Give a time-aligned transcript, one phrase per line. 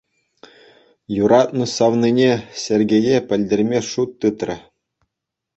[1.23, 2.31] Юратнӑ савнине,
[2.63, 4.57] Сергее, пӗлтерме шут тытрӗ.